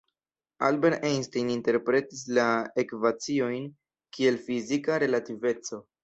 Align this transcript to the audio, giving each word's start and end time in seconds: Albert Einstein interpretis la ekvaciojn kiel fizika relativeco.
Albert 0.67 1.01
Einstein 1.09 1.49
interpretis 1.55 2.23
la 2.37 2.45
ekvaciojn 2.83 3.67
kiel 4.17 4.39
fizika 4.47 4.97
relativeco. 5.05 5.81